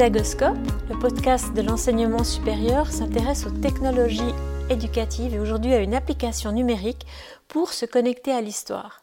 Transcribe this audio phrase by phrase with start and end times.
[0.00, 0.56] Pédagoscope,
[0.88, 4.32] le podcast de l'enseignement supérieur, s'intéresse aux technologies
[4.70, 7.04] éducatives et aujourd'hui à une application numérique
[7.48, 9.02] pour se connecter à l'histoire.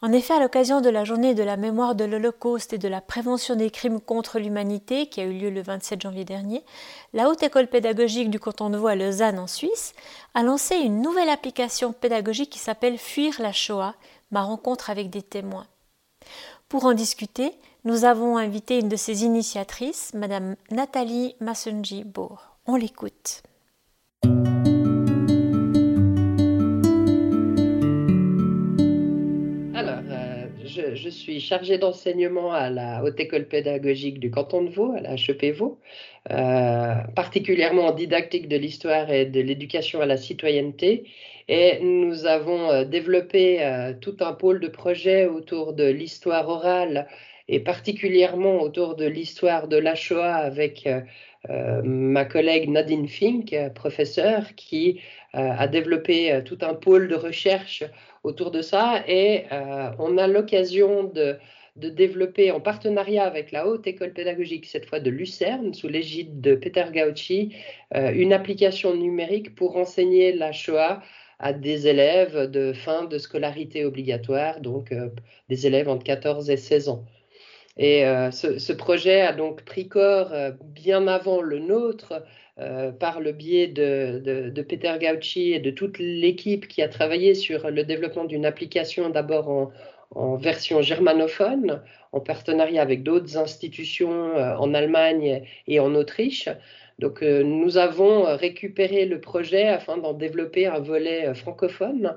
[0.00, 3.02] En effet, à l'occasion de la journée de la mémoire de l'Holocauste et de la
[3.02, 6.64] prévention des crimes contre l'humanité, qui a eu lieu le 27 janvier dernier,
[7.12, 9.92] la Haute École pédagogique du canton de Vaud à Lausanne en Suisse
[10.32, 13.94] a lancé une nouvelle application pédagogique qui s'appelle Fuir la Shoah,
[14.30, 15.66] ma rencontre avec des témoins.
[16.70, 17.52] Pour en discuter,
[17.86, 22.58] nous avons invité une de ses initiatrices, Madame Nathalie Massenji-Bourg.
[22.66, 23.42] On l'écoute.
[30.94, 35.14] je, suis chargée d'enseignement à la Haute École pédagogique du canton de Vaud, à la
[35.14, 35.78] HEP Vaud,
[36.30, 41.04] euh, particulièrement en didactique de l'histoire et de l'éducation à la citoyenneté.
[41.48, 47.06] Et nous avons euh, développé euh, tout un pôle de projets autour de l'histoire orale
[47.48, 50.88] et particulièrement autour de l'histoire de la Shoah avec
[51.48, 55.00] ma collègue Nadine Fink, professeure, qui
[55.32, 57.84] a développé tout un pôle de recherche
[58.26, 61.38] autour de ça et euh, on a l'occasion de,
[61.76, 66.54] développer en partenariat avec la Haute École pédagogique, cette fois de Lucerne, sous l'égide de
[66.54, 67.54] Peter Gauci,
[67.94, 71.02] euh, une application numérique pour enseigner la Shoah
[71.38, 75.10] à des élèves de fin de scolarité obligatoire, donc euh,
[75.50, 77.04] des élèves entre 14 et 16 ans.
[77.78, 80.32] Et ce, projet a donc pris corps
[80.62, 82.22] bien avant le nôtre,
[82.58, 87.70] euh, par le biais de, Peter Gauci et de toute l'équipe qui a travaillé sur
[87.70, 89.72] le développement d'une application d'abord
[90.14, 96.48] en, version germanophone, en partenariat avec d'autres institutions euh, en Allemagne et en Autriche.
[96.98, 102.16] Donc euh, nous avons récupéré le projet afin d'en développer un volet francophone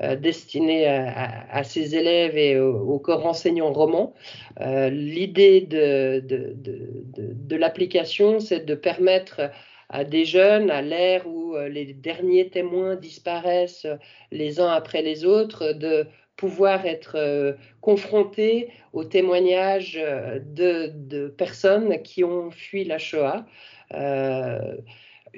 [0.00, 4.14] destiné à, ces élèves et au, corps enseignant roman.
[4.60, 9.50] L'idée de, l'application, c'est de permettre
[9.88, 13.96] à des jeunes à l'ère où euh, les derniers témoins disparaissent euh,
[14.32, 22.24] les uns après les autres, de pouvoir être euh, confrontés aux témoignages de, personnes qui
[22.24, 23.46] ont fui la Shoah.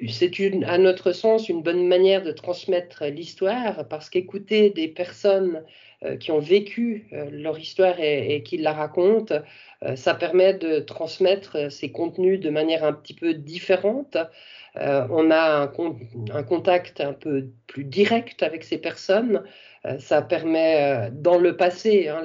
[0.09, 0.31] C'est
[0.65, 5.63] à notre sens une bonne manière de transmettre l'histoire parce qu'écouter des personnes
[6.19, 9.33] qui ont vécu leur histoire et qui la racontent,
[9.83, 14.17] euh, ça permet de transmettre euh, ces contenus de manière un petit peu différente.
[14.77, 15.71] Euh, on a
[16.31, 19.43] un, contact un peu plus direct avec ces personnes.
[19.99, 22.21] Ça permet, dans le passé, hein,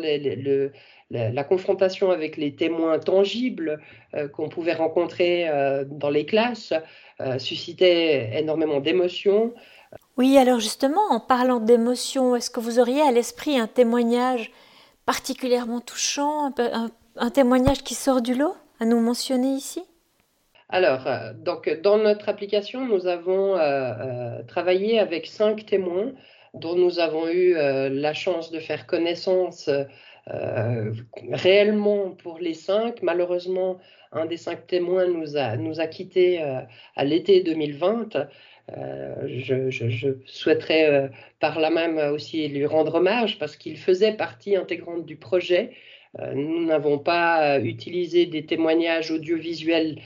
[1.11, 3.81] la, confrontation avec les témoins tangibles
[4.33, 5.49] qu'on pouvait rencontrer
[5.87, 6.73] dans les classes
[7.39, 9.53] suscitait énormément d'émotions.
[10.17, 14.51] Oui, alors justement, en parlant d'émotions, est-ce que vous auriez à l'esprit un témoignage
[15.05, 19.83] particulièrement touchant, un, un un témoignage qui sort du lot à nous mentionner ici?
[20.69, 26.13] Alors, euh, donc, dans notre application, nous avons euh, euh, travaillé avec cinq témoins
[26.55, 29.71] dont nous avons eu la chance de faire connaissance
[31.33, 33.03] réellement pour les cinq.
[33.03, 33.79] Malheureusement,
[34.13, 36.43] un des cinq témoins nous a, nous a quittés
[36.97, 38.29] à l'été 2020.
[38.69, 41.11] Je, souhaiterais
[41.41, 45.73] par là même aussi lui rendre hommage parce qu'il faisait partie intégrante du projet
[46.19, 49.99] euh, nous n'avons pas euh, utilisé des témoignages audiovisuels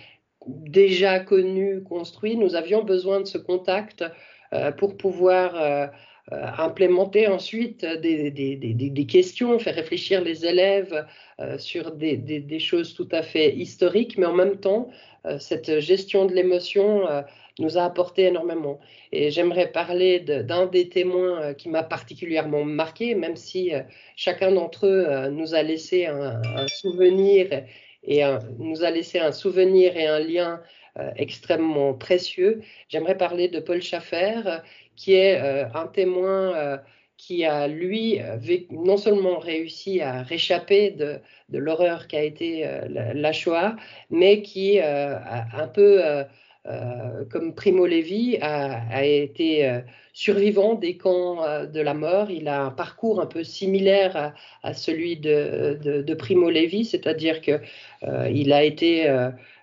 [0.47, 2.37] déjà connus, construits.
[2.37, 4.05] Nous avions besoin de ce contact
[4.53, 5.91] euh, pour pouvoir
[6.33, 11.07] implémenter ensuite des, questions, faire réfléchir les élèves
[11.59, 14.91] sur des, choses tout à fait historiques, mais en même temps,
[15.39, 17.07] cette gestion de l'émotion
[17.59, 18.81] nous a apporté énormément.
[19.13, 23.81] Et j'aimerais parler d'un des témoins euh, qui m'a particulièrement marqué, même si euh,
[24.15, 27.65] chacun d'entre eux euh, nous a laissé un, souvenir
[28.09, 28.23] et
[28.59, 30.61] nous a laissé un souvenir et un lien
[31.17, 32.63] extrêmement précieux.
[32.89, 34.61] J'aimerais parler de Paul Schaffer,
[34.95, 36.81] qui est un témoin
[37.17, 38.21] qui a, lui,
[38.71, 41.21] non seulement réussi à réchapper de,
[41.51, 43.77] l'horreur qu'a été la, Shoah,
[44.11, 46.25] mais qui un peu
[46.69, 49.81] euh, comme Primo Levi a, été euh,
[50.13, 52.31] survivant des camps euh, de la mort.
[52.31, 54.35] Il a un parcours un peu similaire
[54.65, 59.09] à, celui de, Primo Levi, c'est-à-dire qu'il a été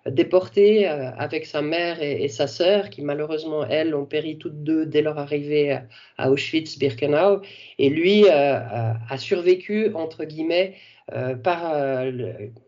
[0.10, 5.02] déporté avec sa mère et, sa sœur, qui malheureusement, elles, ont péri toutes deux dès
[5.02, 5.80] leur arrivée
[6.18, 7.42] à Auschwitz-Birkenau.
[7.80, 10.76] Et lui a survécu, entre guillemets,
[11.44, 12.04] par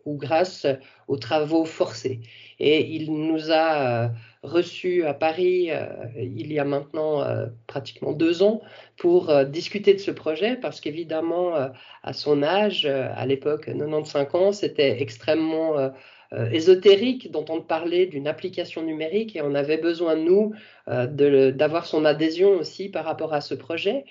[0.06, 0.66] ou grâce
[1.08, 2.22] aux travaux forcés.
[2.60, 4.12] Et il nous a
[4.46, 5.86] reçu à Paris euh,
[6.16, 8.62] il y a maintenant euh, pratiquement deux ans
[8.98, 11.54] pour euh, discuter de ce projet parce qu'évidemment,
[12.04, 15.92] à son âge, à l'époque 95 ans, c'était extrêmement
[16.51, 20.54] ésotérique d'entendre parler d'une application numérique et on avait besoin, nous,
[20.88, 24.06] d'avoir son adhésion aussi par rapport à ce projet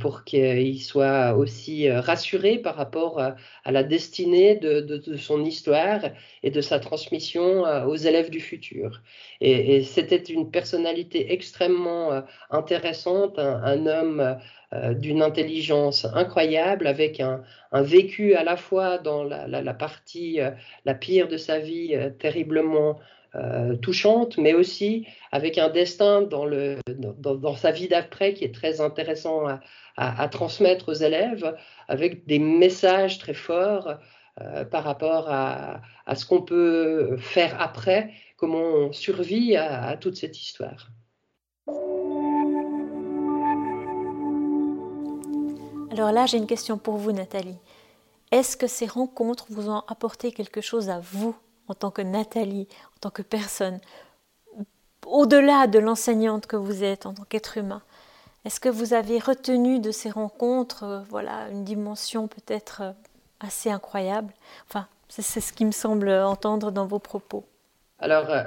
[0.00, 6.00] pour qu'il soit aussi rassuré par rapport à la destinée de, son histoire
[6.42, 9.00] et de sa transmission aux élèves du futur.
[9.40, 14.34] Et, c'était une personnalité extrêmement intéressante, un homme euh,
[14.94, 17.42] d'une intelligence incroyable, avec un,
[17.72, 20.50] vécu à la fois dans la, partie euh,
[20.84, 22.98] la pire de sa vie, euh, terriblement
[23.80, 26.46] touchante, mais aussi avec un destin dans,
[27.56, 29.46] sa vie d'après qui est très intéressant
[29.96, 31.56] à, transmettre aux élèves,
[31.88, 33.94] avec des messages très forts
[34.70, 35.80] par rapport à,
[36.14, 40.90] ce qu'on peut faire après, comment on survit à toute cette histoire.
[45.92, 47.58] Alors là, j'ai une question pour vous, Nathalie.
[48.30, 51.36] Est-ce que ces rencontres vous ont apporté quelque chose à vous,
[51.68, 52.66] en tant que Nathalie,
[52.96, 53.78] en tant que personne,
[55.06, 57.82] au-delà de l'enseignante que vous êtes, en tant qu'être humain?
[58.46, 62.92] Est-ce que vous avez retenu de ces rencontres, euh, voilà, une dimension peut-être euh,
[63.40, 64.32] assez incroyable?
[64.70, 67.44] Enfin, c'est ce qui me semble entendre dans vos propos.
[67.98, 68.44] Alors, euh,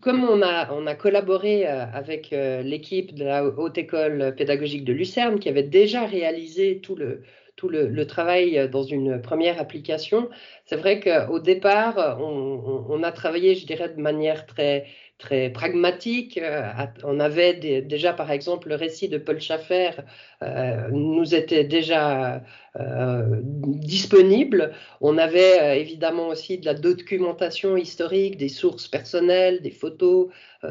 [0.00, 4.84] comme on a, on a collaboré euh, avec euh, l'équipe de la Haute École pédagogique
[4.84, 7.22] de Lucerne, qui avait déjà réalisé tout le,
[7.56, 10.28] tout le, travail dans une première application,
[10.66, 14.86] c'est vrai qu'au départ, on, on, a travaillé, je dirais, de manière très,
[15.18, 16.38] très pragmatique.
[16.38, 16.70] Euh,
[17.04, 19.90] on avait déjà, par exemple, le récit de Paul Schaffer
[20.42, 22.42] euh, nous était déjà
[22.78, 24.72] euh, disponible.
[25.00, 30.28] On avait évidemment aussi de la documentation historique, des sources personnelles, des photos,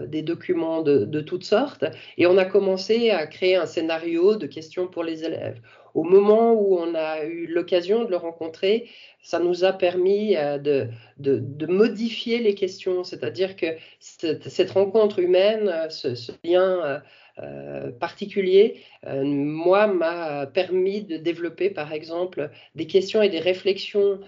[0.07, 1.85] des documents de, toutes sortes.
[2.17, 5.59] Et on a commencé à créer un scénario de questions pour les élèves.
[5.95, 8.89] Au moment où on a eu l'occasion de le rencontrer,
[9.23, 13.67] ça nous a permis euh, de, modifier les questions, c'est-à-dire que
[13.99, 17.01] cette, rencontre humaine, euh, ce, lien
[17.39, 24.19] euh, particulier, moi, m'a permis de développer, par exemple, des questions et des réflexions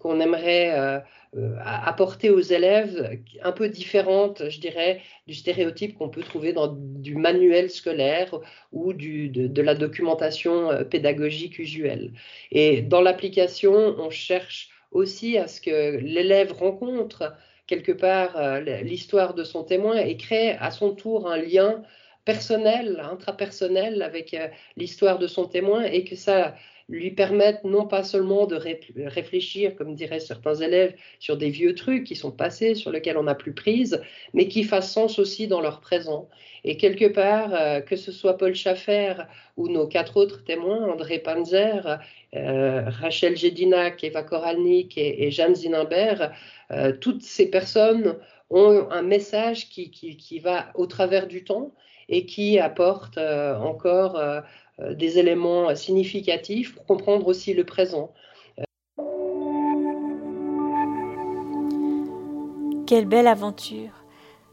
[0.00, 1.02] qu'on aimerait
[1.62, 7.16] apporter aux élèves, un peu différentes, je dirais, du stéréotype qu'on peut trouver dans du
[7.16, 8.40] manuel scolaire
[8.72, 12.12] ou de, la documentation pédagogique usuelle.
[12.50, 17.34] Et dans l'application, on cherche aussi à ce que l'élève rencontre
[17.66, 21.82] quelque part euh, l'histoire de son témoin et crée à son tour un lien
[22.24, 26.54] personnel, intrapersonnel avec euh, l'histoire de son témoin et que ça
[26.88, 28.56] lui permette non pas seulement de
[29.06, 33.22] réfléchir, comme diraient certains élèves, sur des vieux trucs qui sont passés, sur lesquels on
[33.22, 34.02] n'a plus prise,
[34.34, 36.28] mais qui fassent sens aussi dans leur présent.
[36.64, 39.14] Et quelque part, euh, que ce soit Paul Schaffer
[39.56, 41.98] ou nos quatre autres témoins, André Panzer,
[42.34, 46.30] euh, Rachel Jedinac, Eva Koralnik et, Jeanne Zinenberg,
[46.70, 48.16] euh, toutes ces personnes
[48.50, 51.72] ont un message qui, va au travers du temps
[52.08, 54.20] et qui apporte encore
[54.78, 58.12] des éléments significatifs pour comprendre aussi le présent.
[62.86, 64.02] Quelle belle aventure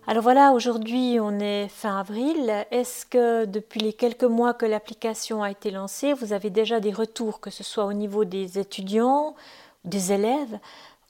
[0.07, 2.65] alors voilà, aujourd'hui on est fin avril.
[2.71, 6.91] Est-ce que depuis les quelques mois que l'application a été lancée, vous avez déjà des
[6.91, 9.35] retours, que ce soit au niveau des étudiants,
[9.85, 10.57] des élèves?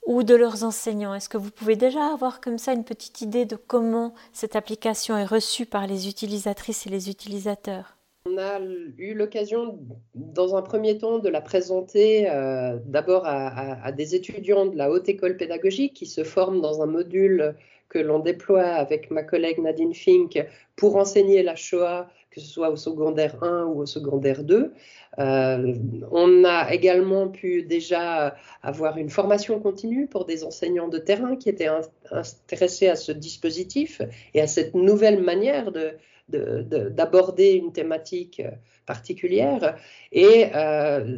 [0.10, 1.13] Ou de leurs enseignants.
[1.13, 5.16] Est-ce que vous pouvez déjà avoir comme ça une petite idée de comment cette application
[5.16, 7.96] est reçue par les utilisatrices et les utilisateurs?
[8.25, 8.60] On a
[8.98, 9.78] eu l'occasion,
[10.16, 15.08] dans un premier temps, de la présenter euh, d'abord à, des étudiants de la haute
[15.08, 17.54] école pédagogique qui se forment dans un module
[17.89, 22.69] que l'on déploie avec ma collègue Nadine Fink pour enseigner la Shoah, que ce soit
[22.69, 24.72] au secondaire 1 ou au secondaire 2.
[25.17, 25.75] Euh,
[26.12, 31.50] on a également pu déjà avoir une formation continue pour des enseignants de terrain qui
[31.50, 31.69] étaient
[32.12, 34.01] intéressés à ce dispositif
[34.34, 35.98] et à cette nouvelle manière de,
[36.29, 38.41] d'aborder une thématique
[38.86, 39.75] particulière.
[40.15, 41.17] Euh,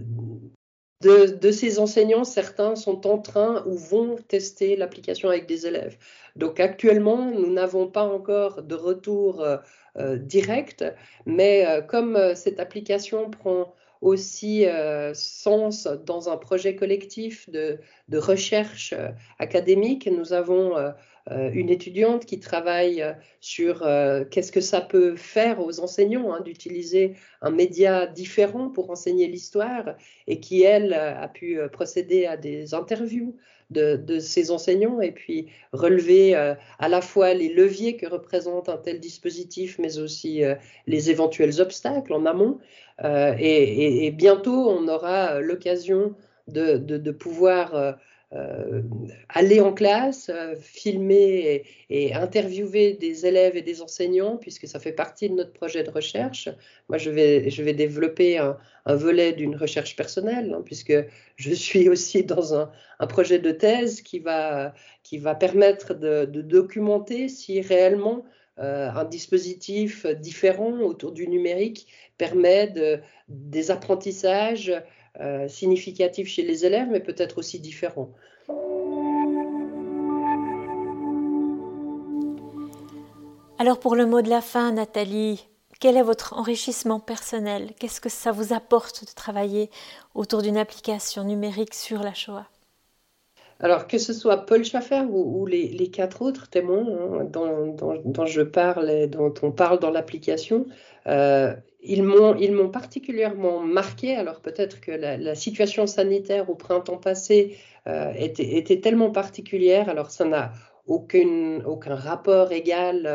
[1.01, 5.97] de, ces enseignants, certains sont en train ou vont tester l'application avec des élèves.
[6.35, 9.57] Donc actuellement, nous n'avons pas encore de retour euh,
[9.97, 10.85] euh, direct,
[11.25, 14.65] mais euh, comme cette application prend aussi
[15.13, 17.79] sens dans un projet collectif de,
[18.11, 18.95] recherche
[19.37, 20.73] académique, nous avons
[21.29, 26.41] une étudiante qui travaille euh, sur euh, qu'est-ce que ça peut faire aux enseignants hein,
[26.41, 29.95] d'utiliser un média différent pour enseigner l'histoire
[30.27, 33.35] et qui, elle, a pu procéder à des interviews
[33.69, 38.77] de, de ces enseignants et puis relever à la fois les leviers que représente un
[38.77, 40.43] tel dispositif, mais aussi
[40.87, 42.59] les éventuels obstacles en amont.
[43.03, 46.15] Et, bientôt, on aura l'occasion
[46.47, 47.97] de, de, pouvoir
[48.33, 48.81] euh,
[49.27, 54.93] aller en classe, euh, filmer et, interviewer des élèves et des enseignants, puisque ça fait
[54.93, 56.47] partie de notre projet de recherche.
[56.87, 60.93] Moi, je vais, je vais développer un, volet d'une recherche personnelle, hein, puisque
[61.35, 62.71] je suis aussi dans un,
[63.09, 64.73] projet de thèse qui va,
[65.03, 68.23] qui va permettre de, documenter si réellement
[68.59, 74.71] euh, un dispositif différent autour du numérique permet de, des apprentissages
[75.19, 78.09] euh, significatif chez les élèves, mais peut-être aussi différent.
[83.59, 85.45] Alors pour le mot de la fin, Nathalie,
[85.79, 87.73] quel est votre enrichissement personnel?
[87.79, 89.69] Qu'est-ce que ça vous apporte de travailler
[90.13, 92.50] autour d'une application numérique sur la Shoah?
[93.61, 98.89] Alors, que ce soit Paul Schaffer ou, les, quatre autres témoins hein, dont, je parle
[98.89, 100.65] et dont on parle dans l'application,
[101.05, 101.53] euh,
[101.83, 104.15] ils m'ont particulièrement marqué.
[104.15, 107.55] Alors, peut-être que la, situation sanitaire au printemps passé
[107.87, 110.53] euh, était, tellement particulière, alors ça n'a
[110.87, 113.05] aucun, rapport égal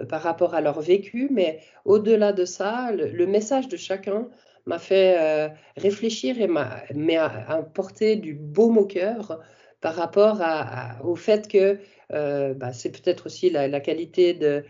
[0.00, 4.26] euh, par rapport à leur vécu, mais au-delà de ça, le, message de chacun
[4.66, 6.82] m'a fait réfléchir et m'a
[7.48, 9.40] apporté du baume au cœur
[9.82, 10.40] par rapport
[11.04, 11.78] au fait que
[12.12, 14.64] euh, bah, c'est peut-être aussi la, qualité de,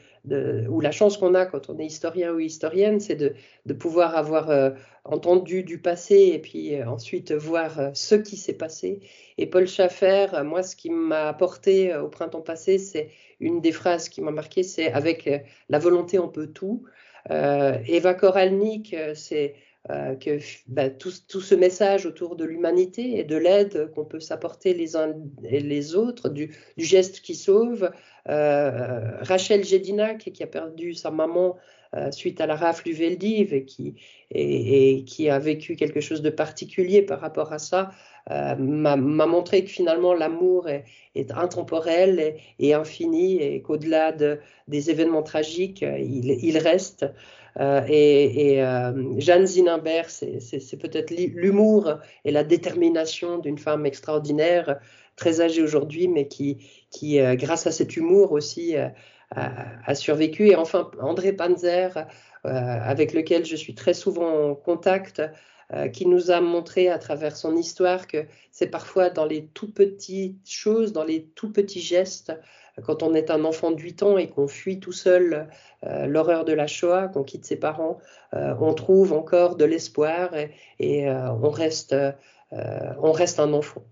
[0.69, 4.51] ou la chance qu'on a quand on est historien ou historienne, c'est de, pouvoir avoir
[4.51, 4.71] euh,
[5.05, 9.01] entendu du passé et puis euh, ensuite voir ce qui s'est passé.
[9.37, 14.09] Et Paul Schaffer, moi, ce qui m'a apporté au printemps passé, c'est une des phrases
[14.09, 15.29] qui m'a marqué, c'est avec
[15.69, 16.85] la volonté on peut tout.
[17.31, 19.55] Eva Koralnik, c'est
[19.91, 20.39] euh, que
[20.69, 25.13] bah, tout, ce message autour de l'humanité et de l'aide qu'on peut s'apporter les uns
[25.43, 27.91] et les autres, du, geste qui sauve.
[28.29, 31.57] Euh, Rachel Jedina, qui, a perdu sa maman
[31.97, 37.03] euh, suite à la rafle du Veldiv et, qui a vécu quelque chose de particulier
[37.03, 37.91] par rapport à ça,
[38.29, 40.85] m'a montré que finalement l'amour est,
[41.33, 44.39] intemporel et, infini et qu'au-delà de,
[44.69, 47.07] des événements tragiques, il, reste.
[47.61, 54.79] Euh, et, euh, Jeanne Zinenberg, c'est peut-être l'humour et la détermination d'une femme extraordinaire,
[55.17, 56.59] très âgée aujourd'hui, mais qui,
[56.91, 58.75] qui euh, grâce à cet humour aussi,
[59.35, 60.49] a, survécu.
[60.49, 62.07] Et enfin, André Panzer,
[62.45, 65.23] avec lequel je suis très souvent en contact,
[65.93, 70.49] qui nous a montré à travers son histoire que c'est parfois dans les tout petites
[70.49, 72.33] choses, dans les tout petits gestes,
[72.81, 75.49] quand on est un enfant de 8 ans et qu'on fuit tout seul
[75.85, 77.99] euh, l'horreur de la Shoah, qu'on quitte ses parents,
[78.35, 80.31] euh, on trouve encore de l'espoir
[80.79, 81.95] et, euh, on reste
[82.53, 83.83] un enfant.